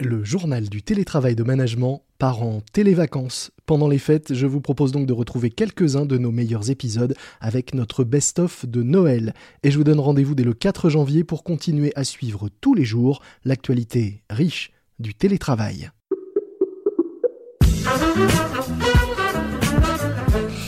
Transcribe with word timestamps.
Le 0.00 0.24
journal 0.24 0.68
du 0.68 0.82
télétravail 0.82 1.36
de 1.36 1.44
management 1.44 2.02
part 2.18 2.42
en 2.42 2.60
télévacances. 2.72 3.52
Pendant 3.64 3.86
les 3.86 4.00
fêtes, 4.00 4.34
je 4.34 4.44
vous 4.44 4.60
propose 4.60 4.90
donc 4.90 5.06
de 5.06 5.12
retrouver 5.12 5.50
quelques-uns 5.50 6.04
de 6.04 6.18
nos 6.18 6.32
meilleurs 6.32 6.68
épisodes 6.68 7.14
avec 7.40 7.74
notre 7.74 8.02
best-of 8.02 8.66
de 8.66 8.82
Noël. 8.82 9.34
Et 9.62 9.70
je 9.70 9.78
vous 9.78 9.84
donne 9.84 10.00
rendez-vous 10.00 10.34
dès 10.34 10.42
le 10.42 10.52
4 10.52 10.90
janvier 10.90 11.22
pour 11.22 11.44
continuer 11.44 11.92
à 11.94 12.02
suivre 12.02 12.48
tous 12.60 12.74
les 12.74 12.84
jours 12.84 13.22
l'actualité 13.44 14.24
riche 14.30 14.72
du 14.98 15.14
télétravail. 15.14 15.90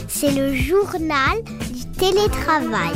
C'est 0.07 0.35
le 0.37 0.55
journal 0.55 1.43
du 1.75 1.85
télétravail. 1.99 2.95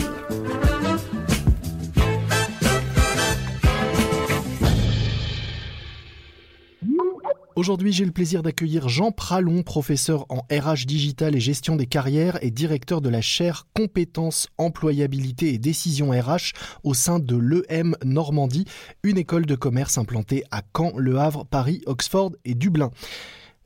Aujourd'hui, 7.61 7.93
j'ai 7.93 8.07
le 8.07 8.11
plaisir 8.11 8.43
d'accueillir 8.43 8.89
Jean 8.89 9.13
Pralon, 9.13 9.63
professeur 9.63 10.25
en 10.31 10.47
RH 10.51 10.87
digital 10.87 11.37
et 11.37 11.41
gestion 11.41 11.77
des 11.77 11.85
carrières 11.85 12.43
et 12.43 12.51
directeur 12.51 13.03
de 13.03 13.11
la 13.11 13.21
chaire 13.21 13.67
compétences, 13.75 14.49
employabilité 14.57 15.53
et 15.53 15.59
décision 15.59 16.09
RH 16.09 16.55
au 16.85 16.95
sein 16.95 17.19
de 17.19 17.37
l'EM 17.37 17.97
Normandie, 18.03 18.65
une 19.03 19.19
école 19.19 19.45
de 19.45 19.57
commerce 19.57 19.99
implantée 19.99 20.43
à 20.51 20.63
Caen, 20.75 20.93
Le 20.97 21.19
Havre, 21.19 21.45
Paris, 21.45 21.83
Oxford 21.85 22.33
et 22.47 22.55
Dublin. 22.55 22.91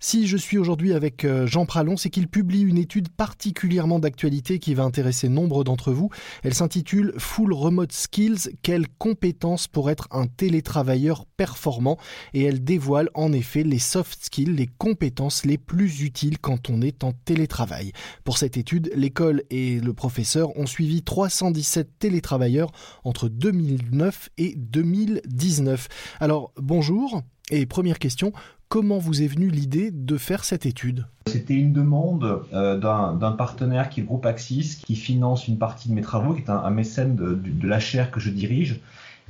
Si 0.07 0.27
je 0.27 0.37
suis 0.37 0.59
aujourd'hui 0.59 0.93
avec 0.93 1.25
euh, 1.25 1.47
Jean 1.47 1.65
Pralon, 1.65 1.97
c'est 1.97 2.11
qu'il 2.11 2.29
publie 2.29 2.61
une 2.61 2.77
étude 2.77 3.09
particulièrement 3.09 3.99
d'actualité 3.99 4.59
qui 4.59 4.75
va 4.75 4.83
intéresser 4.83 5.31
nombre 5.31 5.65
d'entre 5.65 5.93
vous. 5.93 6.11
Elle 6.43 6.53
s'intitule 6.53 7.15
Full 7.17 7.55
Remote 7.55 7.91
Skills, 7.91 8.51
quelles 8.61 8.87
compétences 8.99 9.67
pour 9.67 9.89
être 9.89 10.07
un 10.11 10.27
télétravailleur 10.27 11.25
performant? 11.25 11.97
Et 12.35 12.43
elle 12.43 12.63
dévoile 12.63 13.09
en 13.15 13.33
effet 13.33 13.63
les 13.63 13.79
soft 13.79 14.27
skills, 14.27 14.55
les 14.55 14.67
compétences 14.67 15.47
les 15.47 15.57
plus 15.57 16.03
utiles 16.03 16.39
quand 16.39 16.69
on 16.69 16.83
est 16.83 17.03
en 17.03 17.13
télétravail. 17.13 17.93
Pour 18.25 18.37
cette 18.37 18.59
étude, 18.59 18.93
l'école 18.95 19.43
et 19.49 19.81
le 19.81 19.95
professeur 19.95 20.55
ont 20.59 20.67
suivi 20.67 21.03
317 21.03 21.99
télétravailleurs 21.99 22.73
entre 23.05 23.31
2009 23.31 24.29
et 24.37 24.55
2019. 24.55 25.89
Alors 26.21 26.53
bonjour 26.59 27.23
et 27.51 27.67
première 27.67 27.99
question, 27.99 28.33
comment 28.75 28.99
vous 28.99 29.23
est 29.23 29.29
venue 29.29 29.51
l'idée 29.51 29.93
de 29.93 30.17
faire 30.17 30.43
cette 30.43 30.67
étude? 30.67 31.07
C'était 31.29 31.55
une 31.55 31.73
demande 31.73 32.43
euh, 32.53 32.77
d'un 32.77 33.31
partenaire 33.31 33.89
qui 33.89 34.01
est 34.01 34.03
le 34.03 34.09
groupe 34.09 34.27
Axis, 34.27 34.83
qui 34.85 34.97
finance 34.97 35.47
une 35.47 35.59
partie 35.59 35.89
de 35.89 35.95
mes 35.95 36.01
travaux, 36.01 36.35
qui 36.35 36.41
est 36.41 36.51
un, 36.51 36.71
mécène 36.71 37.15
de, 37.15 37.69
la 37.69 37.79
chaire 37.79 38.11
que 38.11 38.19
je 38.19 38.31
dirige, 38.31 38.81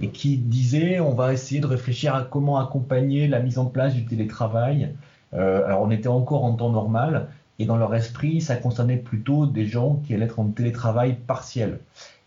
et 0.00 0.08
qui 0.08 0.38
disait 0.38 0.98
on 0.98 1.12
va 1.12 1.34
essayer 1.34 1.60
de 1.60 1.66
réfléchir 1.66 2.14
à 2.14 2.22
comment 2.22 2.56
accompagner 2.56 3.28
la 3.28 3.40
mise 3.40 3.58
en 3.58 3.66
place 3.66 3.92
du 3.92 4.06
télétravail. 4.06 4.94
Euh, 5.34 5.66
alors 5.66 5.82
on 5.82 5.90
était 5.90 6.08
encore 6.08 6.44
en 6.44 6.54
temps 6.54 6.70
normal, 6.70 7.28
et 7.58 7.66
dans 7.66 7.76
leur 7.76 7.94
esprit, 7.94 8.40
ça 8.40 8.56
concernait 8.56 8.96
plutôt 8.96 9.44
des 9.44 9.66
gens 9.66 10.00
qui 10.06 10.14
allaient 10.14 10.24
être 10.24 10.40
en 10.40 10.46
télétravail 10.46 11.18
partiel. 11.26 11.80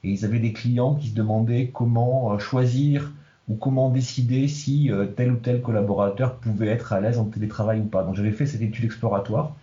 Et 0.04 0.12
ils 0.12 0.24
avaient 0.24 0.38
des 0.38 0.54
clients 0.54 0.94
qui 0.94 1.08
se 1.08 1.16
demandaient 1.16 1.72
comment 1.74 2.34
euh, 2.34 2.38
choisir 2.38 3.12
ou 3.48 3.56
comment 3.56 3.90
décider 3.90 4.48
si 4.48 4.92
euh, 4.92 5.06
tel 5.06 5.32
ou 5.32 5.38
tel 5.38 5.62
collaborateur 5.62 6.36
pouvait 6.36 6.68
être 6.68 6.94
à 6.94 7.00
l'aise 7.00 7.18
en 7.18 7.26
télétravail 7.26 7.80
ou 7.80 7.86
pas. 7.86 8.04
Donc 8.04 8.16
j'avais 8.16 8.32
fait 8.32 8.46
cette 8.46 8.62
étude 8.62 8.86
exploratoire 8.86 9.56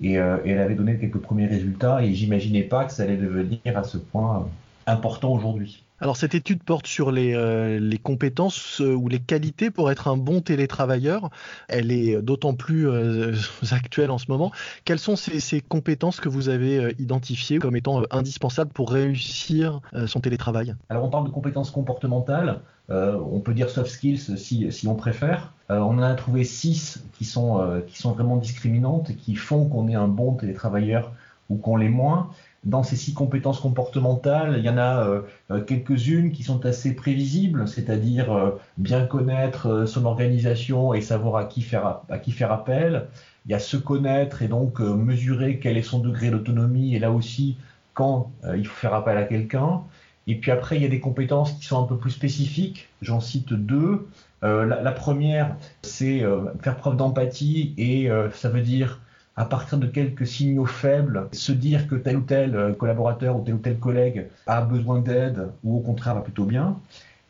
et, 0.00 0.18
euh, 0.18 0.38
elle 0.44 0.58
avait 0.58 0.74
donné 0.74 0.98
quelques 0.98 1.18
premiers 1.18 1.46
résultats 1.46 2.02
et 2.02 2.14
j'imaginais 2.14 2.62
pas 2.62 2.84
que 2.84 2.92
ça 2.92 3.04
allait 3.04 3.16
devenir 3.16 3.60
à 3.76 3.84
ce 3.84 3.98
point 3.98 4.40
euh, 4.40 4.92
important 4.92 5.32
aujourd'hui. 5.32 5.84
Alors 6.00 6.16
cette 6.16 6.34
étude 6.34 6.62
porte 6.62 6.86
sur 6.86 7.10
les, 7.10 7.34
euh, 7.34 7.80
les 7.80 7.98
compétences 7.98 8.80
euh, 8.80 8.94
ou 8.94 9.08
les 9.08 9.18
qualités 9.18 9.70
pour 9.70 9.90
être 9.90 10.06
un 10.06 10.16
bon 10.16 10.40
télétravailleur. 10.40 11.30
Elle 11.66 11.90
est 11.90 12.22
d'autant 12.22 12.54
plus 12.54 12.88
euh, 12.88 13.34
actuelle 13.72 14.10
en 14.12 14.18
ce 14.18 14.26
moment. 14.28 14.52
Quelles 14.84 15.00
sont 15.00 15.16
ces, 15.16 15.40
ces 15.40 15.60
compétences 15.60 16.20
que 16.20 16.28
vous 16.28 16.48
avez 16.48 16.94
identifiées 17.00 17.58
comme 17.58 17.74
étant 17.74 18.02
indispensables 18.10 18.70
pour 18.70 18.90
réussir 18.90 19.80
son 20.06 20.20
télétravail? 20.20 20.74
Alors 20.88 21.04
on 21.04 21.10
parle 21.10 21.26
de 21.26 21.30
compétences 21.30 21.70
comportementales. 21.70 22.60
on 22.88 23.40
peut 23.40 23.54
dire 23.54 23.70
soft 23.70 23.90
skills 23.90 24.36
si, 24.36 24.70
si 24.70 24.86
on 24.86 24.94
préfère. 24.94 25.52
on 25.68 25.98
en 25.98 26.02
a 26.02 26.14
trouvé 26.14 26.44
six 26.44 27.02
qui 27.12 27.24
sont, 27.24 27.82
qui 27.86 27.98
sont 27.98 28.12
vraiment 28.12 28.36
discriminantes 28.36 29.16
qui 29.16 29.34
font 29.34 29.68
qu'on 29.68 29.88
est 29.88 29.94
un 29.94 30.08
bon 30.08 30.34
télétravailleur 30.34 31.12
ou 31.48 31.56
qu'on 31.56 31.76
l'est 31.76 31.88
moins. 31.88 32.30
Dans 32.64 32.82
ces 32.82 32.96
six 32.96 33.14
compétences 33.14 33.60
comportementales, 33.60 34.56
il 34.58 34.64
y 34.64 34.68
en 34.68 34.78
a 34.78 35.04
euh, 35.04 35.20
euh, 35.52 35.62
quelques-unes 35.62 36.32
qui 36.32 36.42
sont 36.42 36.66
assez 36.66 36.92
prévisibles, 36.94 37.68
c'est-à-dire 37.68 38.32
euh, 38.32 38.50
bien 38.78 39.06
connaître 39.06 39.84
son 39.86 40.04
organisation 40.04 40.92
et 40.92 41.00
savoir 41.00 41.36
à 41.36 41.44
qui 41.44 41.62
faire, 41.62 42.00
à 42.08 42.18
qui 42.18 42.32
faire 42.32 42.50
appel. 42.50 43.06
Il 43.46 43.52
y 43.52 43.54
a 43.54 43.60
se 43.60 43.76
connaître 43.76 44.42
et 44.42 44.48
donc 44.48 44.80
mesurer 44.80 45.60
quel 45.60 45.76
est 45.76 45.82
son 45.82 46.00
degré 46.00 46.30
d'autonomie 46.30 46.94
et 46.94 46.98
là 46.98 47.12
aussi 47.12 47.56
quand 47.94 48.30
il 48.54 48.66
faut 48.66 48.76
faire 48.76 48.92
appel 48.92 49.16
à 49.16 49.22
quelqu'un. 49.22 49.82
Et 50.26 50.34
puis 50.34 50.50
après, 50.50 50.76
il 50.76 50.82
y 50.82 50.84
a 50.84 50.88
des 50.88 51.00
compétences 51.00 51.52
qui 51.52 51.64
sont 51.64 51.82
un 51.82 51.86
peu 51.86 51.96
plus 51.96 52.10
spécifiques. 52.10 52.88
J'en 53.00 53.20
cite 53.20 53.54
deux. 53.54 54.06
la, 54.42 54.92
première, 54.92 55.56
c'est 55.82 56.22
faire 56.60 56.76
preuve 56.76 56.96
d'empathie 56.96 57.72
et 57.78 58.10
ça 58.34 58.50
veut 58.50 58.60
dire 58.60 59.00
à 59.38 59.44
partir 59.44 59.78
de 59.78 59.86
quelques 59.86 60.26
signaux 60.26 60.66
faibles, 60.66 61.28
se 61.30 61.52
dire 61.52 61.86
que 61.86 61.94
tel 61.94 62.16
ou 62.16 62.22
tel 62.22 62.56
euh, 62.56 62.72
collaborateur 62.72 63.36
ou 63.36 63.44
tel 63.44 63.54
ou 63.54 63.58
tel 63.58 63.78
collègue 63.78 64.26
a 64.48 64.62
besoin 64.62 64.98
d'aide 64.98 65.46
ou 65.62 65.76
au 65.76 65.80
contraire 65.80 66.16
va 66.16 66.22
plutôt 66.22 66.44
bien. 66.44 66.76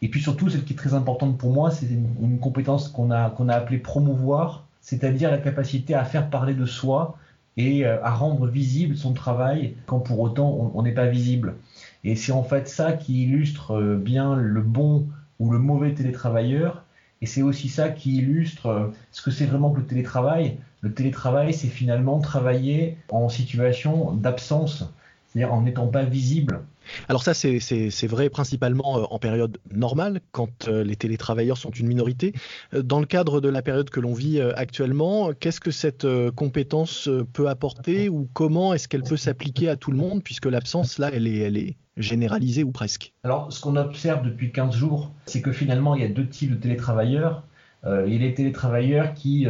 Et 0.00 0.08
puis 0.08 0.22
surtout, 0.22 0.48
celle 0.48 0.64
qui 0.64 0.72
est 0.72 0.76
très 0.76 0.94
importante 0.94 1.36
pour 1.36 1.52
moi, 1.52 1.70
c'est 1.70 1.86
une, 1.86 2.38
compétence 2.38 2.88
qu'on 2.88 3.10
a, 3.10 3.28
qu'on 3.28 3.50
a 3.50 3.54
appelée 3.54 3.76
promouvoir, 3.76 4.64
c'est-à-dire 4.80 5.30
la 5.30 5.36
capacité 5.36 5.94
à 5.94 6.04
faire 6.04 6.30
parler 6.30 6.54
de 6.54 6.64
soi 6.64 7.18
et 7.58 7.84
euh, 7.84 8.02
à 8.02 8.14
rendre 8.14 8.46
visible 8.46 8.96
son 8.96 9.12
travail 9.12 9.74
quand 9.84 10.00
pour 10.00 10.18
autant 10.20 10.72
on 10.74 10.82
n'est 10.82 10.92
pas 10.92 11.08
visible. 11.08 11.56
Et 12.04 12.16
c'est 12.16 12.32
en 12.32 12.42
fait 12.42 12.68
ça 12.68 12.94
qui 12.94 13.24
illustre 13.24 13.72
euh, 13.72 13.96
bien 13.96 14.34
le 14.34 14.62
bon 14.62 15.06
ou 15.40 15.50
le 15.50 15.58
mauvais 15.58 15.92
télétravailleur. 15.92 16.84
Et 17.20 17.26
c'est 17.26 17.42
aussi 17.42 17.68
ça 17.68 17.88
qui 17.88 18.16
illustre 18.16 18.92
ce 19.10 19.22
que 19.22 19.30
c'est 19.30 19.46
vraiment 19.46 19.70
que 19.70 19.80
le 19.80 19.86
télétravail. 19.86 20.58
Le 20.80 20.92
télétravail, 20.92 21.52
c'est 21.52 21.68
finalement 21.68 22.20
travailler 22.20 22.96
en 23.08 23.28
situation 23.28 24.12
d'absence, 24.12 24.84
c'est-à-dire 25.26 25.52
en 25.52 25.62
n'étant 25.62 25.88
pas 25.88 26.04
visible. 26.04 26.60
Alors 27.08 27.22
ça, 27.22 27.34
c'est 27.34 28.06
vrai 28.06 28.30
principalement 28.30 28.98
euh, 28.98 29.04
en 29.10 29.18
période 29.18 29.58
normale, 29.72 30.20
quand 30.32 30.68
euh, 30.68 30.84
les 30.84 30.96
télétravailleurs 30.96 31.58
sont 31.58 31.70
une 31.70 31.86
minorité. 31.86 32.32
Euh, 32.74 32.82
dans 32.82 33.00
le 33.00 33.06
cadre 33.06 33.40
de 33.40 33.48
la 33.48 33.62
période 33.62 33.90
que 33.90 34.00
l'on 34.00 34.14
vit 34.14 34.40
actuellement, 34.40 35.32
qu'est-ce 35.32 35.60
que 35.60 35.70
cette 35.70 36.06
compétence 36.34 37.08
peut 37.32 37.48
apporter 37.48 38.08
ou 38.08 38.28
comment 38.32 38.74
est-ce 38.74 38.88
qu'elle 38.88 39.02
peut 39.02 39.16
s'appliquer 39.16 39.68
à 39.68 39.76
tout 39.76 39.90
le 39.90 39.96
monde, 39.96 40.22
puisque 40.22 40.46
l'absence, 40.46 40.98
là, 40.98 41.10
elle 41.12 41.26
est, 41.26 41.38
elle 41.38 41.56
est 41.56 41.76
généralisée 41.96 42.64
ou 42.64 42.70
presque? 42.70 43.12
Alors, 43.24 43.52
ce 43.52 43.60
qu'on 43.60 43.76
observe 43.76 44.24
depuis 44.24 44.52
15 44.52 44.74
jours, 44.74 45.12
c'est 45.26 45.42
que 45.42 45.52
finalement, 45.52 45.94
il 45.94 46.02
y 46.02 46.04
a 46.04 46.08
deux 46.08 46.28
types 46.28 46.50
de 46.50 46.56
télétravailleurs. 46.56 47.44
il 47.84 48.12
y 48.12 48.16
a 48.16 48.18
les 48.18 48.34
télétravailleurs 48.34 49.14
qui 49.14 49.46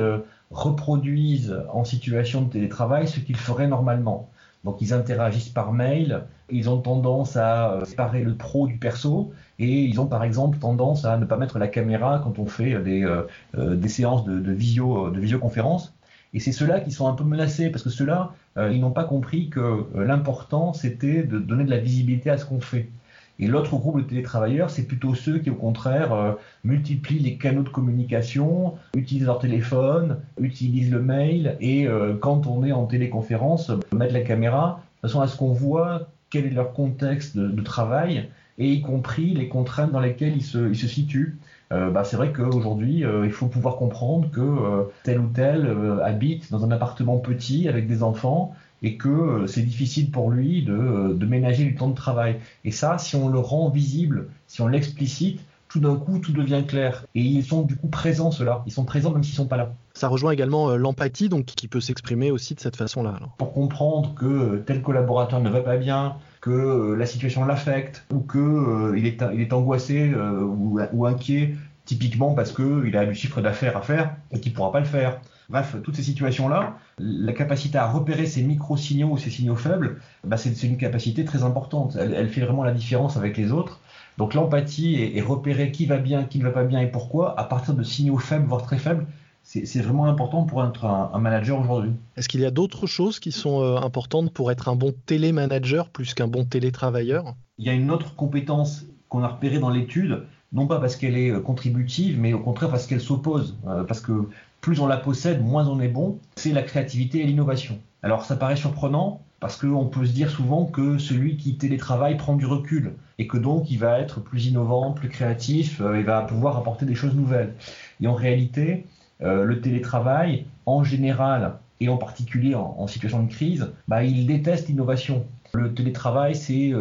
reproduisent 0.50 1.56
en 1.72 1.84
situation 1.84 2.43
de 2.43 2.50
télétravail 2.50 3.06
ce 3.06 3.20
qu'ils 3.20 3.37
feraient 3.37 3.69
normalement. 3.69 4.31
Donc 4.65 4.81
ils 4.81 4.93
interagissent 4.93 5.49
par 5.49 5.73
mail, 5.73 6.25
ils 6.51 6.69
ont 6.69 6.79
tendance 6.81 7.37
à 7.37 7.73
euh, 7.73 7.85
séparer 7.85 8.25
le 8.25 8.35
pro 8.35 8.67
du 8.67 8.77
perso 8.77 9.33
et 9.59 9.85
ils 9.85 10.01
ont 10.01 10.07
par 10.07 10.25
exemple 10.25 10.59
tendance 10.59 11.05
à 11.05 11.17
ne 11.17 11.25
pas 11.25 11.37
mettre 11.37 11.59
la 11.59 11.69
caméra 11.69 12.21
quand 12.23 12.39
on 12.39 12.47
fait 12.47 12.79
des, 12.81 13.05
euh, 13.05 13.23
euh, 13.57 13.89
séances 13.89 14.25
de 14.25 14.53
visioconférence. 14.53 15.95
Et 16.35 16.41
c'est 16.41 16.53
ceux-là 16.53 16.81
qui 16.81 16.91
sont 16.91 17.09
un 17.09 17.15
peu 17.15 17.25
menacés 17.25 17.71
parce 17.71 17.83
que 17.83 17.89
ceux-là, 17.89 18.35
ils 18.57 18.81
n'ont 18.81 18.91
pas 18.91 19.05
compris 19.05 19.49
que 19.49 19.87
l'important 19.95 20.75
c'était 20.75 21.23
de 21.23 21.39
donner 21.39 21.65
de 21.65 21.71
la 21.71 21.79
visibilité 21.79 22.29
à 22.29 22.37
ce 22.37 22.45
qu'on 22.45 22.61
fait. 22.61 22.91
Et 23.41 23.47
l'autre 23.47 23.76
groupe 23.76 23.99
de 23.99 24.03
télétravailleurs, 24.03 24.69
c'est 24.69 24.84
plutôt 24.84 25.15
ceux 25.15 25.38
qui, 25.38 25.50
au 25.50 25.54
contraire, 25.54 26.12
euh, 26.12 26.32
multiplient 26.65 27.21
les 27.21 27.37
canaux 27.37 27.62
de 27.62 27.69
communication, 27.69 28.75
utilisent 28.97 29.26
leur 29.26 29.38
téléphone, 29.38 30.19
utilisent 30.40 30.90
le 30.90 31.00
mail, 31.00 31.56
et 31.61 31.87
euh, 31.87 32.17
quand 32.20 32.49
on 32.49 32.64
est 32.64 32.73
en 32.73 32.87
téléconférence, 32.87 33.70
mettre 33.93 34.12
la 34.12 34.23
caméra 34.23 34.82
de 34.96 35.08
façon 35.08 35.20
à 35.20 35.29
ce 35.29 35.37
qu'on 35.37 35.52
voit 35.52 36.08
quel 36.31 36.46
est 36.46 36.50
leur 36.50 36.73
contexte 36.73 37.38
de, 37.38 37.62
travail, 37.62 38.29
et 38.58 38.73
y 38.73 38.82
compris 38.82 39.35
les 39.35 39.49
contraintes 39.49 39.93
dans 39.93 40.00
lesquelles 40.00 40.37
ils 40.37 40.43
se, 40.43 40.75
situent. 40.75 41.38
Euh, 41.73 41.91
bah, 41.91 42.02
c'est 42.02 42.17
vrai 42.17 42.32
qu'aujourd'hui, 42.32 43.05
il 43.25 43.31
faut 43.31 43.46
pouvoir 43.46 43.76
comprendre 43.76 44.29
que 44.31 44.88
tel 45.05 45.20
ou 45.20 45.29
tel 45.29 45.75
habite 46.02 46.50
dans 46.50 46.64
un 46.64 46.70
appartement 46.73 47.19
petit 47.19 47.69
avec 47.69 47.87
des 47.87 48.02
enfants 48.02 48.55
et 48.83 48.97
que 48.97 49.09
euh, 49.09 49.47
c'est 49.47 49.63
difficile 49.63 50.11
pour 50.11 50.31
lui 50.31 50.63
de, 50.63 51.15
de, 51.15 51.27
ménager 51.27 51.65
du 51.65 51.75
temps 51.75 51.89
de 51.89 51.95
travail. 51.95 52.37
Et 52.65 52.71
ça, 52.71 52.99
si 52.99 53.17
on 53.17 53.29
le 53.29 53.39
rend 53.39 53.71
visible, 53.71 54.29
si 54.47 54.61
on 54.61 54.69
l'explicite, 54.69 55.41
tout 55.69 55.81
d'un 55.81 55.97
coup, 55.97 56.19
tout 56.19 56.33
devient 56.33 56.65
clair. 56.67 57.05
Et 57.15 57.21
ils 57.21 57.45
sont 57.45 57.63
du 57.63 57.77
coup 57.77 57.89
présents, 57.89 58.31
ceux-là. 58.31 58.63
Ils 58.67 58.73
sont 58.73 58.85
présents 58.85 59.11
même 59.11 59.23
s'ils 59.23 59.35
sont 59.35 59.47
pas 59.47 59.59
là. 59.59 59.75
Ça 59.93 60.09
rejoint 60.09 60.31
également 60.31 60.71
euh, 60.71 60.77
l'empathie, 60.77 61.29
donc 61.29 61.45
qui 61.45 61.69
peut 61.69 61.81
s'exprimer 61.81 62.31
aussi 62.31 62.55
de 62.55 62.61
cette 62.61 62.77
façon-là. 62.77 63.19
Pour 63.37 63.53
comprendre 63.53 64.15
que 64.15 64.63
tel 64.67 64.81
collaborateur 64.81 65.41
ne 65.41 65.51
va 65.51 65.61
pas 65.61 65.77
bien, 65.77 66.17
que 66.41 66.51
euh, 66.51 66.95
la 66.97 67.05
situation 67.05 67.45
l'affecte, 67.45 68.07
ou 68.13 68.21
que 68.21 68.97
il, 68.97 69.07
est, 69.07 69.23
il 69.35 69.41
est 69.41 69.53
angoissé 69.53 70.15
ou, 70.15 70.81
ou 70.93 71.07
inquiet 71.07 71.55
typiquement 71.85 72.35
parce 72.35 72.53
qu'il 72.53 72.95
a 72.99 73.07
du 73.07 73.15
chiffre 73.15 73.41
d'affaires 73.41 73.77
à 73.77 73.81
faire 73.81 74.15
et 74.31 74.41
qu'il 74.41 74.53
ne 74.53 74.57
pourra 74.57 74.71
pas 74.71 74.81
le 74.81 74.87
faire. 74.87 75.21
Bref, 75.49 75.77
toutes 75.83 75.97
ces 75.97 76.03
situations-là, 76.03 76.77
la 76.99 77.33
capacité 77.33 77.79
à 77.79 77.91
repérer 77.91 78.27
ces 78.27 78.43
micro-signaux 78.43 79.09
ou 79.09 79.17
ces 79.17 79.31
signaux 79.31 79.56
faibles, 79.56 79.99
bah, 80.23 80.37
c'est 80.37 80.62
une 80.62 80.77
capacité 80.77 81.25
très 81.25 81.43
importante. 81.43 81.97
Elle, 81.97 82.29
fait 82.29 82.43
vraiment 82.43 82.65
la 82.65 82.73
différence 82.73 83.17
avec 83.17 83.37
les 83.39 83.50
autres. 83.50 83.81
Donc 84.19 84.35
l'empathie 84.35 84.97
et, 84.97 85.21
repérer 85.23 85.73
qui 85.73 85.87
va 85.87 85.97
bien, 85.97 86.25
qui 86.25 86.39
ne 86.39 86.45
va 86.45 86.50
pas 86.50 86.65
bien 86.65 86.81
et 86.81 86.87
pourquoi, 86.87 87.39
à 87.41 87.45
partir 87.45 87.75
de 87.75 87.83
signaux 87.83 88.19
faibles, 88.19 88.47
voire 88.47 88.62
très 88.62 88.79
faibles, 88.79 89.06
c'est 89.43 89.81
vraiment 89.81 90.05
important 90.05 90.45
pour 90.45 90.62
être 90.62 90.85
un, 90.85 91.19
manager 91.19 91.59
aujourd'hui. 91.59 91.93
Est-ce 92.19 92.29
qu'il 92.29 92.41
y 92.41 92.44
a 92.44 92.51
d'autres 92.51 92.87
choses 92.87 93.19
qui 93.19 93.33
sont 93.33 93.62
euh, 93.62 93.77
importantes 93.77 94.31
pour 94.31 94.51
être 94.51 94.69
un 94.69 94.77
bon 94.77 94.93
télémanager 95.06 95.89
plus 95.89 96.12
qu'un 96.12 96.29
bon 96.29 96.44
télétravailleur? 96.44 97.35
Il 97.56 97.65
y 97.65 97.71
a 97.71 97.73
une 97.73 97.91
autre 97.91 98.15
compétence 98.15 98.85
qu'on 99.09 99.23
a 99.23 99.29
repérée 99.29 99.59
dans 99.59 99.71
l'étude, 99.71 100.25
non 100.53 100.67
pas 100.67 100.79
parce 100.81 100.97
qu'elle 100.97 101.17
est 101.17 101.31
euh, 101.31 101.41
contributive, 101.41 102.19
mais 102.21 102.35
au 102.35 102.41
contraire 102.41 102.71
parce 102.71 102.87
qu'elle 102.87 103.01
s'oppose. 103.01 103.56
Euh, 103.67 103.85
parce 103.85 104.03
que 104.03 104.29
plus 104.60 104.81
on 104.81 104.87
la 104.87 104.96
possède, 104.96 105.43
moins 105.44 105.66
on 105.69 105.81
est 105.81 105.88
bon, 105.88 106.19
c'est 106.37 106.52
la 106.52 106.62
créativité 106.62 107.20
et 107.20 107.25
l'innovation. 107.25 107.78
Alors 108.02 108.25
ça 108.25 108.37
paraît 108.37 108.56
surprenant 108.56 109.20
parce 109.40 109.56
qu'on 109.56 109.87
peut 109.87 110.05
se 110.05 110.12
dire 110.12 110.31
souvent 110.31 110.64
que 110.64 110.99
celui 110.99 111.37
qui 111.37 111.56
télétravaille 111.56 112.16
prend 112.16 112.34
du 112.34 112.46
recul 112.46 112.94
et 113.19 113.26
que 113.26 113.38
donc 113.38 113.70
il 113.70 113.78
va 113.78 114.00
être 114.00 114.20
plus 114.20 114.46
innovant, 114.46 114.93
plus 114.93 115.08
créatif, 115.08 115.81
euh, 115.81 115.99
il 115.99 116.05
va 116.05 116.22
pouvoir 116.22 116.56
apporter 116.56 116.87
des 116.87 116.94
choses 116.94 117.14
nouvelles. 117.14 117.55
Et 118.00 118.06
en 118.06 118.14
réalité, 118.14 118.87
le 119.20 119.60
télétravail, 119.60 120.46
en 120.64 120.84
général, 120.84 121.55
et 121.81 121.88
en 121.88 121.96
particulier 121.96 122.55
en, 122.55 122.87
situation 122.87 123.22
de 123.25 123.28
crise, 123.28 123.72
bah, 123.88 124.05
il 124.05 124.26
déteste 124.26 124.69
l'innovation. 124.69 125.26
Le 125.55 125.75
télétravail, 125.75 126.37
c'est 126.37 126.72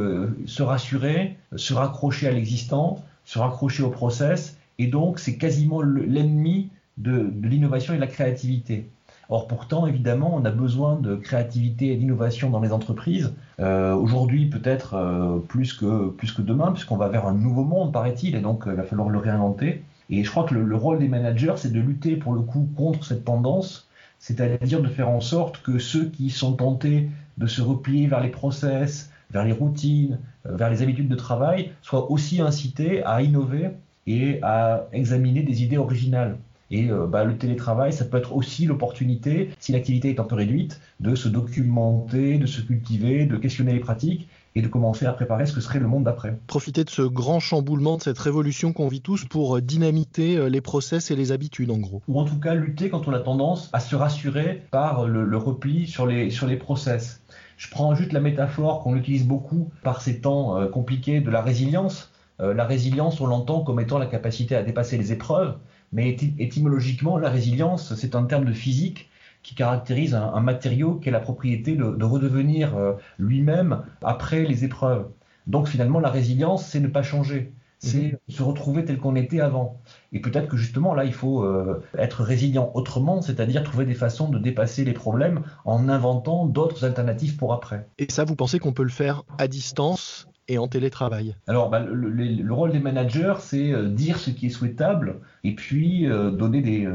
se 0.45 0.61
rassurer, 0.61 1.35
se 1.55 1.73
raccrocher 1.73 2.27
à 2.27 2.31
l'existant, 2.31 3.03
se 3.25 3.39
raccrocher 3.39 3.83
au 3.83 3.89
process, 3.89 4.57
et 4.79 4.87
donc 4.87 5.19
c'est 5.19 5.37
quasiment 5.37 5.81
l'ennemi 5.81 6.69
de, 6.97 7.31
l'innovation 7.43 7.93
et 7.93 7.97
de 7.97 8.01
la 8.01 8.07
créativité. 8.07 8.89
Or 9.29 9.47
pourtant, 9.47 9.87
évidemment, 9.87 10.35
on 10.35 10.45
a 10.45 10.51
besoin 10.51 10.95
de 10.95 11.15
créativité 11.15 11.91
et 11.91 11.97
d'innovation 11.97 12.49
dans 12.49 12.61
les 12.61 12.71
entreprises. 12.71 13.33
Euh, 13.59 13.93
aujourd'hui, 13.93 14.45
peut-être 14.45 14.93
euh, 14.93 15.39
plus, 15.39 15.73
que, 15.73 16.09
plus 16.09 16.31
que 16.31 16.41
demain, 16.41 16.71
puisqu'on 16.71 16.95
va 16.95 17.09
vers 17.09 17.25
un 17.25 17.33
nouveau 17.33 17.65
monde, 17.65 17.91
paraît-il, 17.91 18.35
et 18.35 18.39
donc 18.39 18.67
euh, 18.67 18.71
il 18.71 18.77
va 18.77 18.83
falloir 18.83 19.09
le 19.09 19.17
réinventer. 19.17 19.83
Et 20.09 20.23
je 20.23 20.31
crois 20.31 20.45
que 20.45 20.53
le, 20.53 20.63
le 20.63 20.75
rôle 20.77 20.99
des 20.99 21.09
managers, 21.09 21.53
c'est 21.57 21.73
de 21.73 21.79
lutter 21.81 22.15
pour 22.15 22.33
le 22.33 22.41
coup 22.41 22.69
contre 22.77 23.03
cette 23.03 23.25
tendance, 23.25 23.89
c'est-à-dire 24.19 24.81
de 24.81 24.87
faire 24.87 25.09
en 25.09 25.19
sorte 25.19 25.61
que 25.61 25.77
ceux 25.77 26.05
qui 26.05 26.29
sont 26.29 26.53
tentés 26.53 27.09
de 27.37 27.47
se 27.47 27.61
replier 27.61 28.07
vers 28.07 28.21
les 28.21 28.29
process, 28.29 29.11
vers 29.31 29.43
les 29.43 29.51
routines, 29.51 30.19
vers 30.45 30.69
les 30.69 30.81
habitudes 30.81 31.09
de 31.09 31.15
travail, 31.15 31.71
soient 31.81 32.09
aussi 32.09 32.39
incités 32.39 33.03
à 33.03 33.21
innover 33.21 33.71
et 34.07 34.39
à 34.41 34.87
examiner 34.93 35.43
des 35.43 35.63
idées 35.63 35.77
originales. 35.77 36.37
Et 36.69 36.89
euh, 36.89 37.07
bah, 37.07 37.23
le 37.23 37.37
télétravail, 37.37 37.93
ça 37.93 38.05
peut 38.05 38.17
être 38.17 38.35
aussi 38.35 38.65
l'opportunité, 38.65 39.51
si 39.59 39.71
l'activité 39.71 40.09
est 40.09 40.19
un 40.19 40.23
peu 40.23 40.35
réduite, 40.35 40.81
de 40.99 41.15
se 41.15 41.29
documenter, 41.29 42.37
de 42.37 42.45
se 42.45 42.61
cultiver, 42.61 43.25
de 43.25 43.37
questionner 43.37 43.73
les 43.73 43.79
pratiques 43.79 44.27
et 44.55 44.61
de 44.61 44.67
commencer 44.67 45.05
à 45.05 45.13
préparer 45.13 45.45
ce 45.45 45.53
que 45.53 45.61
serait 45.61 45.79
le 45.79 45.87
monde 45.87 46.03
d'après. 46.03 46.37
Profiter 46.47 46.83
de 46.83 46.89
ce 46.89 47.03
grand 47.03 47.39
chamboulement, 47.39 47.97
de 47.97 48.01
cette 48.01 48.17
révolution 48.17 48.73
qu'on 48.73 48.87
vit 48.87 49.01
tous 49.01 49.25
pour 49.25 49.61
dynamiter 49.61 50.37
euh, 50.37 50.49
les 50.49 50.61
process 50.61 51.11
et 51.11 51.15
les 51.15 51.31
habitudes 51.31 51.71
en 51.71 51.77
gros. 51.77 52.01
Ou 52.07 52.19
en 52.19 52.25
tout 52.25 52.39
cas 52.39 52.53
lutter 52.53 52.89
quand 52.89 53.07
on 53.07 53.13
a 53.13 53.19
tendance 53.19 53.69
à 53.73 53.79
se 53.79 53.95
rassurer 53.95 54.63
par 54.71 55.07
le, 55.07 55.23
le 55.23 55.37
repli 55.37 55.87
sur 55.87 56.05
les, 56.05 56.29
sur 56.31 56.47
les 56.47 56.57
process. 56.57 57.21
Je 57.57 57.69
prends 57.71 57.95
juste 57.95 58.13
la 58.13 58.19
métaphore 58.19 58.83
qu'on 58.83 58.95
utilise 58.95 59.25
beaucoup 59.25 59.69
par 59.83 60.01
ces 60.01 60.21
temps 60.21 60.57
euh, 60.57 60.67
compliqués 60.67 61.21
de 61.21 61.29
la 61.31 61.41
résilience. 61.41 62.11
Euh, 62.39 62.53
la 62.53 62.65
résilience, 62.65 63.19
on 63.19 63.25
l'entend 63.25 63.61
comme 63.61 63.79
étant 63.79 63.97
la 63.97 64.05
capacité 64.05 64.55
à 64.55 64.61
dépasser 64.61 64.97
les 64.97 65.11
épreuves, 65.11 65.55
mais 65.91 66.09
étymologiquement, 66.39 67.17
la 67.17 67.29
résilience, 67.29 67.95
c'est 67.95 68.15
un 68.15 68.23
terme 68.23 68.45
de 68.45 68.53
physique 68.53 69.09
qui 69.43 69.55
caractérise 69.55 70.13
un, 70.13 70.41
matériau 70.41 70.95
qui 70.95 71.09
a 71.09 71.11
la 71.11 71.19
propriété 71.19 71.75
de, 71.75 72.03
redevenir 72.03 72.75
euh, 72.75 72.93
lui-même 73.17 73.83
après 74.01 74.43
les 74.43 74.65
épreuves. 74.65 75.07
Donc 75.45 75.67
finalement, 75.67 75.99
la 75.99 76.09
résilience, 76.09 76.65
c'est 76.65 76.81
ne 76.81 76.89
pas 76.89 77.03
changer 77.03 77.53
c'est 77.79 78.13
mhm. 78.13 78.17
se 78.29 78.43
retrouver 78.43 78.85
tel 78.85 78.97
qu'on 78.97 79.15
était 79.15 79.39
avant. 79.39 79.79
Et 80.11 80.19
peut-être 80.19 80.47
que 80.47 80.57
justement 80.57 80.93
là, 80.93 81.05
il 81.05 81.13
faut 81.13 81.43
euh, 81.43 81.83
être 81.97 82.23
résilient 82.23 82.71
autrement, 82.73 83.21
c'est-à-dire 83.21 83.63
trouver 83.63 83.85
des 83.85 83.93
façons 83.93 84.29
de 84.29 84.39
dépasser 84.39 84.83
les 84.83 84.93
problèmes 84.93 85.43
en 85.65 85.87
inventant 85.89 86.45
d'autres 86.45 86.85
alternatives 86.85 87.35
pour 87.35 87.53
après. 87.53 87.87
Et 87.99 88.07
ça, 88.09 88.23
vous 88.23 88.35
pensez 88.35 88.59
qu'on 88.59 88.73
peut 88.73 88.83
le 88.83 88.89
faire 88.89 89.23
à 89.37 89.47
distance 89.47 90.27
et 90.47 90.57
en 90.57 90.67
télétravail 90.67 91.35
Alors, 91.47 91.69
bah, 91.69 91.79
le, 91.79 92.53
rôle 92.53 92.71
des 92.71 92.79
managers, 92.79 93.35
c'est 93.39 93.71
euh, 93.71 93.87
dire 93.87 94.17
ce 94.17 94.29
qui 94.29 94.47
est 94.47 94.49
souhaitable 94.49 95.17
et 95.43 95.55
puis 95.55 96.09
euh, 96.09 96.31
donner 96.31 96.61
des, 96.61 96.87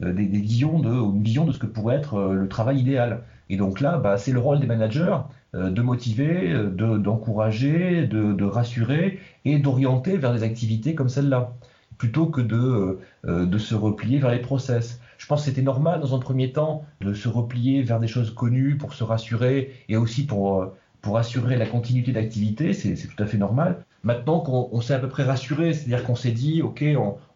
des, 0.00 0.26
visions 0.26 0.78
de, 0.78 0.90
une 0.90 1.22
vision 1.22 1.44
de 1.44 1.52
ce 1.52 1.58
que 1.58 1.66
pourrait 1.66 1.96
être 1.96 2.32
le 2.32 2.48
travail 2.48 2.78
idéal. 2.78 3.22
Et 3.48 3.56
donc 3.56 3.80
là, 3.80 3.98
bah, 3.98 4.16
c'est 4.16 4.32
le 4.32 4.38
rôle 4.38 4.60
des 4.60 4.66
managers 4.66 5.16
euh, 5.56 5.70
de 5.70 5.82
motiver, 5.82 6.52
euh, 6.52 6.98
d'encourager, 6.98 8.06
de, 8.06 8.44
rassurer 8.44 9.18
et 9.44 9.58
d'orienter 9.58 10.16
vers 10.16 10.32
des 10.32 10.44
activités 10.44 10.94
comme 10.94 11.08
celle-là, 11.08 11.56
plutôt 11.98 12.26
que 12.26 12.40
de, 12.40 13.00
euh, 13.26 13.46
de 13.46 13.58
se 13.58 13.74
replier 13.74 14.18
vers 14.20 14.30
les 14.30 14.38
process. 14.38 15.00
Je 15.18 15.26
pense 15.26 15.40
que 15.40 15.46
c'était 15.46 15.62
normal 15.62 16.00
dans 16.00 16.14
un 16.14 16.20
premier 16.20 16.52
temps 16.52 16.84
de 17.00 17.14
se 17.14 17.28
replier 17.28 17.82
vers 17.82 17.98
des 17.98 18.06
choses 18.06 18.32
connues 18.32 18.76
pour 18.76 18.94
se 18.94 19.02
rassurer 19.02 19.72
et 19.88 19.96
aussi 19.96 20.24
pour, 20.24 20.72
pour 21.02 21.18
assurer 21.18 21.56
la 21.56 21.66
continuité 21.66 22.12
d'activité, 22.12 22.72
c'est 22.72 22.94
tout 22.94 23.22
à 23.22 23.26
fait 23.26 23.38
normal. 23.38 23.84
Maintenant 24.02 24.40
qu'on 24.40 24.80
s'est 24.80 24.94
à 24.94 24.98
peu 24.98 25.08
près 25.08 25.24
rassuré, 25.24 25.74
c'est-à-dire 25.74 26.04
qu'on 26.04 26.14
s'est 26.14 26.30
dit, 26.30 26.62
OK, 26.62 26.84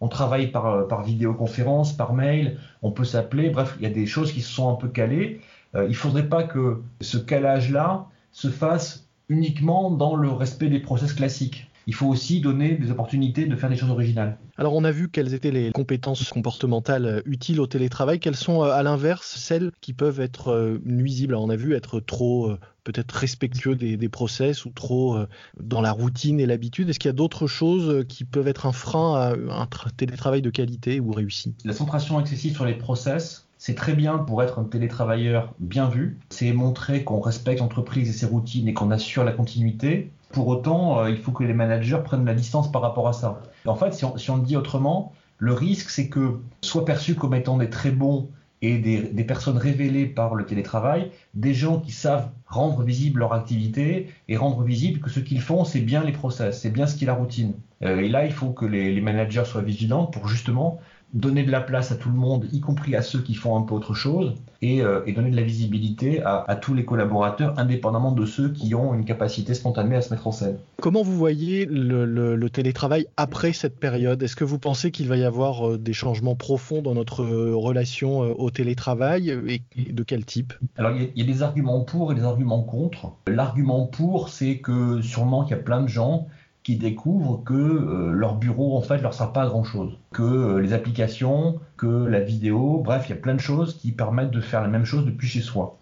on, 0.00 0.08
travaille 0.08 0.48
par, 0.48 0.86
par 0.88 1.02
vidéoconférence, 1.02 1.92
par 1.92 2.14
mail, 2.14 2.58
on 2.82 2.90
peut 2.90 3.04
s'appeler, 3.04 3.50
bref, 3.50 3.76
il 3.78 3.82
y 3.82 3.86
a 3.86 3.90
des 3.90 4.06
choses 4.06 4.32
qui 4.32 4.40
se 4.40 4.52
sont 4.52 4.70
un 4.70 4.74
peu 4.74 4.88
calées. 4.88 5.40
Euh, 5.74 5.84
il 5.84 5.90
ne 5.90 5.94
faudrait 5.94 6.28
pas 6.28 6.44
que 6.44 6.82
ce 7.00 7.18
calage-là 7.18 8.06
se 8.32 8.48
fasse 8.48 9.08
uniquement 9.28 9.90
dans 9.90 10.16
le 10.16 10.30
respect 10.30 10.68
des 10.68 10.80
process 10.80 11.12
classiques. 11.12 11.70
Il 11.86 11.94
faut 11.94 12.06
aussi 12.06 12.40
donner 12.40 12.76
des 12.76 12.90
opportunités 12.90 13.46
de 13.46 13.56
faire 13.56 13.70
des 13.70 13.76
choses 13.76 13.90
originales. 13.90 14.38
Alors 14.56 14.74
on 14.74 14.84
a 14.84 14.90
vu 14.90 15.08
quelles 15.08 15.34
étaient 15.34 15.50
les 15.50 15.72
compétences 15.72 16.28
comportementales 16.30 17.06
euh, 17.06 17.20
utiles 17.26 17.60
au 17.60 17.66
télétravail. 17.66 18.20
Quelles 18.20 18.36
sont 18.36 18.62
euh, 18.62 18.70
à 18.70 18.82
l'inverse 18.82 19.36
celles 19.36 19.72
qui 19.80 19.92
peuvent 19.92 20.20
être 20.20 20.78
nuisibles? 20.84 21.34
On 21.34 21.50
a 21.50 21.56
vu 21.56 21.74
être 21.74 22.00
trop 22.00 22.52
peut-être 22.84 23.12
respectueux 23.12 23.74
des, 23.74 24.08
process 24.08 24.64
ou 24.64 24.70
trop 24.70 25.18
dans 25.58 25.80
la 25.80 25.90
routine 25.90 26.38
et 26.38 26.46
l'habitude. 26.46 26.88
Est-ce 26.88 26.98
qu'il 26.98 27.08
y 27.08 27.10
a 27.10 27.14
d'autres 27.14 27.46
choses 27.46 28.04
qui 28.08 28.24
peuvent 28.24 28.48
être 28.48 28.66
un 28.66 28.72
frein 28.72 29.14
à 29.16 29.60
un 29.60 29.66
télétravail 29.96 30.42
de 30.42 30.50
qualité 30.50 31.00
ou 31.00 31.10
réussi? 31.12 31.54
La 31.64 31.72
centration 31.72 32.20
excessive 32.20 32.54
sur 32.54 32.64
les 32.64 32.74
process, 32.74 33.43
c'est 33.64 33.74
très 33.74 33.94
bien 33.94 34.18
pour 34.18 34.42
être 34.42 34.58
un 34.58 34.64
télétravailleur 34.64 35.54
bien 35.58 35.88
vu. 35.88 36.18
C'est 36.28 36.52
montrer 36.52 37.02
qu'on 37.02 37.18
respecte 37.18 37.60
l'entreprise 37.60 38.10
et 38.10 38.12
ses 38.12 38.26
routines 38.26 38.68
et 38.68 38.74
qu'on 38.74 38.90
assure 38.90 39.24
la 39.24 39.32
continuité. 39.32 40.10
Pour 40.32 40.48
autant, 40.48 40.98
euh, 40.98 41.08
il 41.08 41.16
faut 41.16 41.32
que 41.32 41.44
les 41.44 41.54
managers 41.54 42.00
prennent 42.04 42.26
la 42.26 42.34
distance 42.34 42.70
par 42.70 42.82
rapport 42.82 43.08
à 43.08 43.14
ça. 43.14 43.40
en 43.64 43.74
fait, 43.74 43.94
si 43.94 44.04
on, 44.04 44.36
le 44.36 44.42
dit 44.42 44.58
autrement, 44.58 45.14
le 45.38 45.54
risque, 45.54 45.88
c'est 45.88 46.10
que 46.10 46.40
soit 46.60 46.84
perçus 46.84 47.14
comme 47.14 47.34
étant 47.34 47.56
des 47.56 47.70
très 47.70 47.90
bons 47.90 48.28
et 48.60 48.76
des, 48.76 49.24
personnes 49.24 49.56
révélées 49.56 50.06
par 50.06 50.34
le 50.34 50.44
télétravail, 50.44 51.10
des 51.32 51.54
gens 51.54 51.80
qui 51.80 51.92
savent 51.92 52.28
rendre 52.46 52.82
visible 52.82 53.20
leur 53.20 53.32
activité 53.32 54.10
et 54.28 54.36
rendre 54.36 54.62
visible 54.62 55.00
que 55.00 55.08
ce 55.08 55.20
qu'ils 55.20 55.40
font, 55.40 55.64
c'est 55.64 55.80
bien 55.80 56.04
les 56.04 56.12
process, 56.12 56.60
c'est 56.60 56.70
bien 56.70 56.86
ce 56.86 56.96
qui 56.96 57.04
est 57.04 57.06
la 57.06 57.14
routine. 57.14 57.54
Euh, 57.82 58.00
et 58.00 58.10
là, 58.10 58.26
il 58.26 58.32
faut 58.32 58.50
que 58.50 58.66
les 58.66 59.00
managers 59.00 59.44
soient 59.46 59.62
vigilants 59.62 60.04
pour 60.04 60.28
justement 60.28 60.80
donner 61.14 61.44
de 61.44 61.50
la 61.52 61.60
place 61.60 61.92
à 61.92 61.94
tout 61.94 62.10
le 62.10 62.16
monde, 62.16 62.46
y 62.52 62.60
compris 62.60 62.96
à 62.96 63.02
ceux 63.02 63.20
qui 63.20 63.34
font 63.34 63.56
un 63.56 63.62
peu 63.62 63.74
autre 63.74 63.94
chose, 63.94 64.34
et, 64.60 64.82
euh, 64.82 65.00
donner 65.14 65.30
de 65.30 65.36
la 65.36 65.42
visibilité 65.42 66.20
à, 66.24 66.58
tous 66.60 66.74
les 66.74 66.84
collaborateurs, 66.84 67.56
indépendamment 67.58 68.10
de 68.10 68.26
ceux 68.26 68.48
qui 68.48 68.74
ont 68.74 68.94
une 68.94 69.04
capacité 69.04 69.54
spontanée 69.54 69.94
à 69.94 70.00
se 70.00 70.12
mettre 70.12 70.26
en 70.26 70.32
scène. 70.32 70.56
Comment 70.80 71.02
vous 71.02 71.16
voyez 71.16 71.66
le, 71.66 72.48
télétravail 72.48 73.06
après 73.16 73.52
cette 73.52 73.78
période? 73.78 74.22
Est-ce 74.22 74.36
que 74.36 74.44
vous 74.44 74.58
pensez 74.58 74.90
qu'il 74.90 75.08
va 75.08 75.16
y 75.16 75.24
avoir 75.24 75.70
euh, 75.70 75.78
des 75.78 75.92
changements 75.92 76.34
profonds 76.34 76.82
dans 76.82 76.94
notre 76.94 77.22
euh, 77.22 77.54
relation 77.54 78.20
au 78.20 78.50
télétravail? 78.50 79.30
Et, 79.76 79.92
de 79.92 80.02
quel 80.02 80.24
type? 80.24 80.52
Alors 80.76 80.92
il 80.92 81.10
y, 81.14 81.22
a 81.22 81.32
des 81.32 81.42
arguments 81.42 81.80
pour 81.80 82.10
et 82.10 82.14
des 82.14 82.24
arguments 82.24 82.62
contre. 82.62 83.12
L'argument 83.28 83.86
pour, 83.86 84.28
c'est 84.28 84.58
que 84.58 85.00
sûrement 85.00 85.44
qu'il 85.44 85.56
y 85.56 85.60
a 85.60 85.62
plein 85.62 85.82
de 85.82 85.88
gens 85.88 86.26
qui 86.64 86.76
découvrent 86.76 87.44
que 87.44 87.52
euh, 87.52 88.10
leur 88.10 88.36
bureau 88.36 88.76
en 88.76 88.80
fait 88.80 88.98
leur 88.98 89.12
sert 89.12 89.32
pas 89.32 89.42
à 89.42 89.46
grand 89.46 89.64
chose, 89.64 89.98
que 90.12 90.22
euh, 90.22 90.60
les 90.60 90.72
applications, 90.72 91.60
que 91.76 92.06
la 92.06 92.20
vidéo, 92.20 92.80
bref, 92.82 93.04
il 93.06 93.10
y 93.10 93.12
a 93.12 93.20
plein 93.20 93.34
de 93.34 93.40
choses 93.40 93.76
qui 93.76 93.92
permettent 93.92 94.30
de 94.30 94.40
faire 94.40 94.62
la 94.62 94.68
même 94.68 94.86
chose 94.86 95.04
depuis 95.04 95.28
chez 95.28 95.42
soi. 95.42 95.78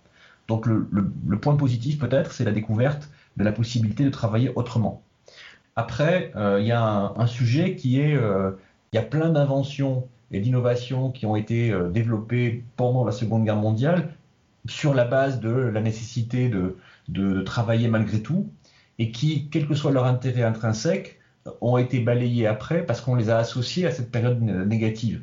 Donc 0.49 0.67
le, 0.67 1.39
point 1.39 1.57
positif 1.57 1.99
peut-être, 1.99 2.33
c'est 2.33 2.45
la 2.45 2.51
découverte 2.51 3.09
de 3.37 3.45
la 3.45 3.53
possibilité 3.53 4.05
de 4.05 4.11
travailler 4.11 4.51
autrement. 4.57 5.03
Après, 5.77 6.33
euh, 6.37 6.59
il 6.61 6.67
y 6.67 6.73
a 6.73 7.13
un, 7.17 7.27
sujet 7.27 7.77
qui 7.77 8.01
est, 8.01 8.15
il 8.15 8.97
y 8.97 8.99
a 8.99 9.03
plein 9.03 9.31
d'inventions 9.31 10.09
et 10.33 10.41
d'innovations 10.41 11.13
qui 11.13 11.27
ont 11.27 11.37
été 11.37 11.73
développées 11.93 12.65
pendant 12.77 13.05
la 13.05 13.13
Seconde 13.13 13.45
Guerre 13.45 13.57
mondiale 13.57 14.13
sur 14.67 14.95
la 14.95 15.05
base 15.05 15.41
de 15.41 15.51
la 15.51 15.81
nécessité 15.81 16.51
de 17.09 17.41
travailler 17.43 17.89
malgré 17.89 18.21
tout 18.21 18.49
et 19.03 19.11
qui, 19.11 19.49
quel 19.51 19.67
que 19.67 19.75
soit 19.75 19.91
leur 19.91 20.05
intérêt 20.05 20.45
intrinsèque, 20.45 21.19
ont 21.61 21.77
été 21.77 21.99
balayés 21.99 22.47
après 22.47 22.87
parce 22.87 23.01
qu'on 23.01 23.17
les 23.17 23.31
a 23.31 23.39
associés 23.39 23.85
à 23.85 23.91
cette 23.91 24.13
période 24.13 24.41
négative. 24.41 25.23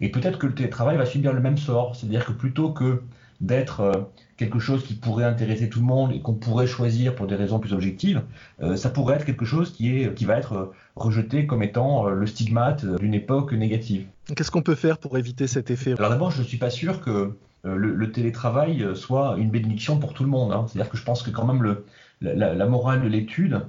Et 0.00 0.08
peut-être 0.08 0.36
que 0.36 0.48
le 0.48 0.54
télétravail 0.54 0.96
va 0.96 1.06
subir 1.06 1.32
le 1.32 1.40
même 1.40 1.56
sort, 1.56 1.94
c'est-à-dire 1.94 2.24
que 2.24 2.32
plutôt 2.32 2.70
que 2.72 3.02
d'être 3.40 3.80
euh, 3.82 3.92
quelque 4.36 4.58
chose 4.58 4.82
qui 4.82 4.94
pourrait 4.94 5.24
intéresser 5.24 5.68
tout 5.68 5.78
le 5.78 5.86
monde 5.86 6.10
et 6.10 6.20
qu'on 6.20 6.34
pourrait 6.34 6.66
choisir 6.66 7.14
pour 7.14 7.28
des 7.28 7.36
raisons 7.36 7.60
plus 7.60 7.72
objectives, 7.72 8.22
euh, 8.60 8.74
ça 8.74 8.90
pourrait 8.90 9.14
être 9.14 9.24
quelque 9.24 9.44
chose 9.44 9.72
qui, 9.72 9.96
est, 9.96 10.12
qui 10.12 10.24
va 10.24 10.36
être 10.36 10.52
euh, 10.54 10.72
rejeté 10.96 11.46
comme 11.46 11.62
étant 11.62 12.08
le 12.08 12.26
stigmate 12.26 12.84
d'une 12.98 13.14
époque 13.14 13.52
négative. 13.52 14.06
Qu'est-ce 14.34 14.50
qu'on 14.50 14.62
peut 14.62 14.74
faire 14.74 14.98
pour 14.98 15.18
éviter 15.18 15.46
cet 15.46 15.70
effet 15.70 15.94
Alors 15.98 16.10
d'abord, 16.10 16.32
je 16.32 16.42
ne 16.42 16.46
suis 16.46 16.58
pas 16.58 16.70
sûr 16.70 17.00
que 17.00 17.36
le, 17.66 18.12
télétravail 18.12 18.86
soit 18.94 19.36
une 19.38 19.50
bénédiction 19.50 19.98
pour 19.98 20.12
tout 20.12 20.22
le 20.22 20.28
monde. 20.28 20.52
Hein. 20.52 20.66
C'est-à-dire 20.68 20.90
que 20.90 20.98
je 20.98 21.02
pense 21.04 21.22
que 21.22 21.30
quand 21.30 21.46
même 21.46 21.62
le, 21.62 21.86
la, 22.20 22.66
morale 22.66 23.02
de 23.02 23.08
l'étude, 23.08 23.62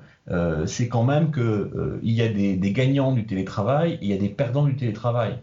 c'est 0.66 0.88
quand 0.88 1.04
même 1.04 1.32
qu'il 1.32 2.12
y 2.12 2.22
a 2.22 2.28
des, 2.28 2.72
gagnants 2.72 3.12
du 3.12 3.25
télétravail 3.25 3.94
et 3.94 4.00
il 4.02 4.08
y 4.10 4.14
a 4.14 4.18
des 4.18 4.30
perdants 4.30 4.66
du 4.66 4.75
télétravail. 4.75 5.40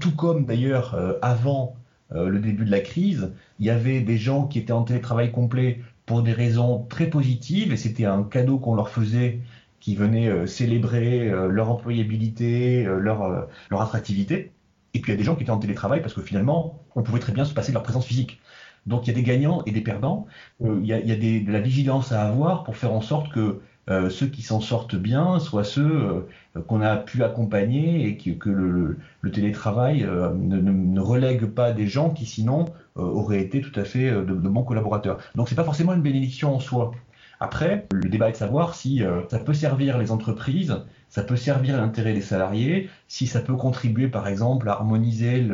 Tout 0.00 0.16
comme 0.16 0.44
d'ailleurs 0.44 1.18
avant 1.22 1.76
euh, 2.14 2.28
le 2.28 2.38
début 2.40 2.64
de 2.64 2.70
la 2.70 2.80
crise, 2.80 3.32
il 3.58 3.66
y 3.66 3.70
avait 3.70 4.00
des 4.00 4.18
gens 4.18 4.46
qui 4.46 4.58
étaient 4.58 4.72
en 4.72 4.82
télétravail 4.82 5.32
complet 5.32 5.80
pour 6.06 6.22
des 6.22 6.32
raisons 6.32 6.84
très 6.88 7.06
positives 7.06 7.72
et 7.72 7.76
c'était 7.76 8.04
un 8.04 8.22
cadeau 8.22 8.58
qu'on 8.58 8.74
leur 8.74 8.88
faisait 8.88 9.40
qui 9.80 9.96
venait 9.96 10.28
euh, 10.28 10.46
célébrer 10.46 11.30
euh, 11.30 11.48
leur 11.48 11.70
employabilité, 11.70 12.84
leur, 12.84 13.48
leur 13.70 13.82
attractivité. 13.82 14.52
Et 14.94 15.00
puis 15.00 15.12
il 15.12 15.14
y 15.14 15.16
a 15.16 15.18
des 15.18 15.24
gens 15.24 15.36
qui 15.36 15.42
étaient 15.42 15.50
en 15.50 15.58
télétravail 15.58 16.02
parce 16.02 16.14
que 16.14 16.20
finalement, 16.20 16.82
on 16.94 17.02
pouvait 17.02 17.20
très 17.20 17.32
bien 17.32 17.44
se 17.44 17.54
passer 17.54 17.68
de 17.72 17.74
leur 17.74 17.82
présence 17.82 18.06
physique. 18.06 18.40
Donc 18.86 19.06
il 19.06 19.10
y 19.10 19.12
a 19.12 19.14
des 19.14 19.22
gagnants 19.22 19.62
et 19.66 19.70
des 19.72 19.80
perdants. 19.80 20.26
il 20.60 20.86
y 20.86 20.92
a, 20.92 21.00
de 21.00 21.52
la 21.52 21.60
vigilance 21.60 22.12
à 22.12 22.22
avoir 22.22 22.64
pour 22.64 22.76
faire 22.76 22.92
en 22.92 23.00
sorte 23.00 23.32
que 23.32 23.60
euh, 23.90 24.10
ceux 24.10 24.28
qui 24.28 24.42
s'en 24.42 24.60
sortent 24.60 24.94
bien 24.94 25.40
soient 25.40 25.64
ceux 25.64 26.24
euh, 26.56 26.60
qu'on 26.68 26.82
a 26.82 26.96
pu 26.96 27.24
accompagner 27.24 28.06
et 28.06 28.16
que, 28.16 28.48
le, 28.48 28.96
télétravail 29.32 30.04
euh, 30.04 30.32
ne, 30.32 31.00
relègue 31.00 31.46
pas 31.46 31.72
des 31.72 31.88
gens 31.88 32.10
qui 32.10 32.26
sinon 32.26 32.66
auraient 32.94 33.40
été 33.40 33.60
tout 33.60 33.78
à 33.80 33.84
fait 33.84 34.10
de, 34.10 34.34
bons 34.34 34.62
collaborateurs. 34.62 35.18
Donc 35.34 35.48
c'est 35.48 35.54
pas 35.54 35.64
forcément 35.64 35.94
une 35.94 36.02
bénédiction 36.02 36.54
en 36.54 36.60
soi. 36.60 36.92
Après, 37.40 37.86
le 37.90 38.08
débat 38.08 38.28
est 38.28 38.32
de 38.32 38.36
savoir 38.36 38.74
si 38.74 39.02
ça 39.28 39.38
peut 39.38 39.54
servir 39.54 39.98
les 39.98 40.12
entreprises, 40.12 40.76
ça 41.08 41.22
peut 41.22 41.36
servir 41.36 41.78
l'intérêt 41.78 42.12
des 42.12 42.20
salariés, 42.20 42.90
si 43.08 43.26
ça 43.26 43.40
peut 43.40 43.56
contribuer 43.56 44.08
par 44.08 44.28
exemple 44.28 44.68
à 44.68 44.72
harmoniser 44.72 45.44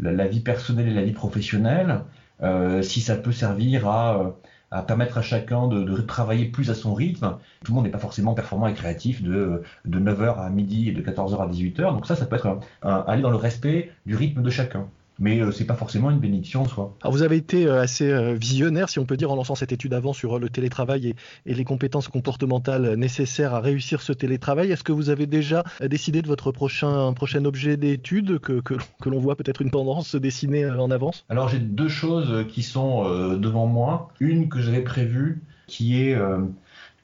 la, 0.00 0.26
vie 0.26 0.40
personnelle 0.40 0.88
et 0.88 0.94
la 0.94 1.04
vie 1.04 1.12
professionnelle, 1.12 2.00
si 2.82 3.00
ça 3.00 3.16
peut 3.16 3.32
servir 3.32 3.88
à 3.88 4.34
à 4.70 4.82
permettre 4.82 5.18
à 5.18 5.22
chacun 5.22 5.66
de, 5.66 6.00
travailler 6.00 6.46
plus 6.46 6.70
à 6.70 6.74
son 6.74 6.94
rythme. 6.94 7.36
Tout 7.64 7.72
le 7.72 7.74
monde 7.76 7.84
n'est 7.84 7.90
pas 7.90 7.98
forcément 7.98 8.34
performant 8.34 8.68
et 8.68 8.74
créatif 8.74 9.22
de, 9.22 9.62
de 9.84 9.98
9h 9.98 10.38
à 10.38 10.48
midi 10.50 10.88
et 10.88 10.92
de 10.92 11.02
14h 11.02 11.40
à 11.40 11.48
18h. 11.48 11.92
Donc 11.92 12.06
ça, 12.06 12.16
ça 12.16 12.26
peut 12.26 12.36
être 12.36 12.60
aller 12.82 13.22
dans 13.22 13.30
le 13.30 13.36
respect 13.36 13.92
du 14.06 14.14
rythme 14.14 14.42
de 14.42 14.50
chacun 14.50 14.88
mais 15.20 15.38
ce 15.38 15.44
euh, 15.44 15.52
c'est 15.52 15.66
pas 15.66 15.74
forcément 15.74 16.10
une 16.10 16.18
bénédiction 16.18 16.62
en 16.62 16.68
soi. 16.68 16.96
Alors 17.02 17.12
vous 17.12 17.22
avez 17.22 17.36
été 17.36 17.66
euh, 17.66 17.80
assez 17.80 18.10
euh, 18.10 18.34
visionnaire, 18.34 18.88
si 18.88 18.98
on 18.98 19.04
peut 19.04 19.18
dire, 19.18 19.30
en 19.30 19.36
lançant 19.36 19.54
cette 19.54 19.70
étude 19.70 19.92
avant 19.92 20.12
sur 20.12 20.38
le 20.38 20.48
télétravail 20.48 21.14
et, 21.46 21.54
les 21.54 21.64
compétences 21.64 22.08
comportementales 22.08 22.94
nécessaires 22.94 23.54
à 23.54 23.60
réussir 23.60 24.00
ce 24.00 24.14
télétravail. 24.14 24.72
Est-ce 24.72 24.82
que 24.82 24.92
vous 24.92 25.10
avez 25.10 25.26
déjà 25.26 25.62
décidé 25.82 26.22
de 26.22 26.26
votre 26.26 26.52
prochain, 26.52 27.12
prochain 27.12 27.44
objet 27.44 27.76
d'étude, 27.76 28.38
que, 28.38 28.60
que, 28.60 28.74
l'on 29.08 29.18
voit 29.18 29.36
peut-être 29.36 29.60
une 29.60 29.70
tendance 29.70 30.08
se 30.08 30.16
dessiner 30.16 30.70
en 30.70 30.90
avance? 30.90 31.26
Alors 31.28 31.48
j'ai 31.48 31.58
deux 31.58 31.88
choses 31.88 32.46
qui 32.48 32.62
sont 32.62 33.36
devant 33.36 33.66
moi. 33.66 34.08
Une 34.20 34.48
que 34.48 34.60
j'avais 34.60 34.80
prévue, 34.80 35.42
qui 35.66 36.00
est 36.00 36.16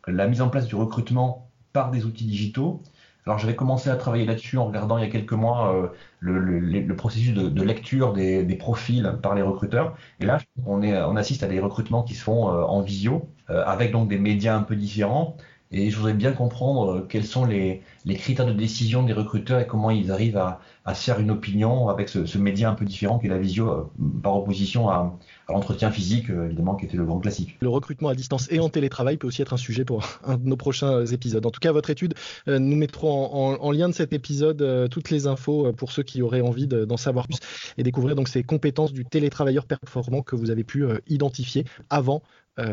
la 0.07 0.27
mise 0.27 0.41
en 0.41 0.49
place 0.49 0.67
du 0.67 0.75
recrutement 0.75 1.51
par 1.75 1.91
des 1.91 2.07
outils 2.07 2.25
digitaux. 2.25 2.83
Alors 3.27 3.39
j'avais 3.39 3.57
commencé 3.57 3.91
à 3.91 3.97
travailler 3.97 4.25
là-dessus 4.25 4.57
en 4.57 4.67
regardant 4.67 4.99
il 4.99 5.05
y 5.05 5.07
a 5.07 5.11
quelques 5.11 5.33
mois 5.33 5.75
euh, 5.75 5.89
le, 6.21 6.95
processus 6.95 7.35
de, 7.35 7.63
lecture 7.63 8.13
des, 8.13 8.57
profils 8.57 9.19
par 9.21 9.35
les 9.35 9.43
recruteurs. 9.43 9.97
Et 10.21 10.27
là, 10.27 10.39
on, 10.65 10.81
est, 10.83 10.97
on 11.03 11.17
assiste 11.17 11.43
à 11.43 11.49
des 11.49 11.59
recrutements 11.59 12.05
qui 12.05 12.15
se 12.15 12.23
font 12.23 12.49
euh, 12.49 12.63
en 12.63 12.83
visio, 12.83 13.29
euh, 13.51 13.65
avec 13.67 13.91
donc 13.91 14.09
des 14.09 14.19
médias 14.19 14.57
un 14.57 14.63
peu 14.63 14.77
différents. 14.77 15.37
Et 15.73 15.91
je 15.91 15.97
voudrais 15.97 16.15
bien 16.15 16.33
comprendre 16.33 16.93
euh, 16.93 17.07
quels 17.09 17.25
sont 17.25 17.45
les, 17.45 17.83
critères 18.07 18.47
de 18.47 18.53
décision 18.53 19.03
des 19.03 19.13
recruteurs 19.13 19.61
et 19.61 19.67
comment 19.67 19.91
ils 19.91 20.13
arrivent 20.13 20.37
à, 20.37 20.61
se 20.95 21.03
faire 21.03 21.19
une 21.19 21.33
opinion 21.33 21.89
avec 21.89 22.09
ce, 22.09 22.39
média 22.39 22.71
un 22.71 22.75
peu 22.75 22.85
différent 22.85 23.19
qu'est 23.19 23.29
la 23.29 23.39
visio, 23.39 23.69
euh, 23.69 23.85
par 24.23 24.37
opposition 24.37 24.89
à, 24.89 25.13
l'entretien 25.49 25.91
physique, 25.91 26.31
euh, 26.31 26.47
évidemment, 26.47 26.77
qui 26.77 26.85
était 26.87 26.97
le 26.97 27.05
grand 27.05 27.19
classique. 27.19 27.57
Le 27.61 27.69
recrutement 27.69 28.11
à 28.11 28.15
distance 28.15 28.47
et 28.53 28.61
en 28.61 28.69
télétravail 28.69 29.17
peut 29.17 29.27
aussi 29.27 29.43
être 29.43 29.55
un 29.55 29.59
sujet 29.59 29.85
pour 29.85 30.07
un 30.25 30.37
de 30.37 30.47
nos 30.47 30.57
prochains 30.57 31.05
épisodes. 31.07 31.45
En 31.45 31.51
tout 31.51 31.61
cas, 31.61 31.73
votre 31.73 31.91
étude, 31.91 32.15
nous 32.47 32.77
mettrons 32.77 33.57
en, 33.61 33.73
lien 33.73 33.89
de 33.89 33.95
cet 33.95 34.13
épisode 34.13 34.89
toutes 34.91 35.11
les 35.11 35.27
infos 35.27 35.73
pour 35.73 35.91
ceux 35.91 36.03
qui 36.03 36.23
auraient 36.23 36.41
envie 36.41 36.67
d'en 36.67 36.97
savoir 36.97 37.27
plus 37.27 37.39
et 37.77 37.83
découvrir 37.83 38.15
donc 38.15 38.29
ces 38.29 38.43
compétences 38.43 38.93
du 38.93 39.05
télétravailleur 39.05 39.67
performant 39.67 40.23
que 40.23 40.37
vous 40.37 40.51
avez 40.51 40.65
pu 40.65 40.85
identifier 41.09 41.65
avant 41.91 42.23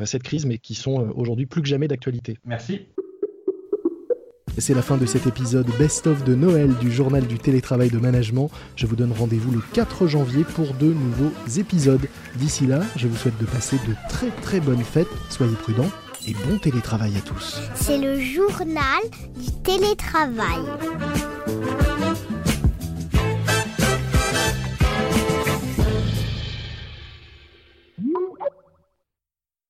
cette 0.06 0.24
crise, 0.24 0.46
mais 0.46 0.58
qui 0.58 0.76
sont 0.76 1.02
euh, 1.02 1.12
aujourd'hui 1.16 1.46
plus 1.46 1.62
que 1.62 1.68
jamais 1.68 1.88
d'actualité. 1.88 2.38
Merci. 2.46 2.82
C'est 4.60 4.76
la 4.76 4.84
fin 4.84 4.98
de 4.98 5.06
cet 5.08 5.26
épisode 5.26 5.68
best-of 5.80 6.24
de 6.24 6.36
Noël 6.36 6.74
du 6.80 6.92
journal 6.92 7.26
du 7.26 7.40
télétravail 7.40 7.90
de 7.90 7.98
management. 7.98 8.52
Je 8.76 8.86
vous 8.86 8.96
donne 8.96 9.12
rendez-vous 9.12 9.52
le 9.52 9.62
4 9.74 10.06
janvier 10.06 10.44
pour 10.44 10.74
de 10.76 10.94
nouveaux 10.94 11.32
épisodes. 11.58 12.08
D'ici 12.36 12.68
là, 12.68 12.82
je 12.96 13.08
vous 13.08 13.16
souhaite 13.16 13.38
de 13.40 13.46
passer 13.46 13.78
de 13.88 13.96
très 14.10 14.30
très 14.42 14.60
bonnes 14.60 14.84
fêtes. 14.84 15.08
Soyez 15.30 15.56
prudents 15.56 15.90
et 16.28 16.34
bon 16.48 16.60
télétravail 16.60 17.18
à 17.18 17.22
tous. 17.22 17.60
C'est 17.74 17.98
le 17.98 18.20
journal 18.20 19.02
du 19.36 19.52
télétravail. 19.64 20.62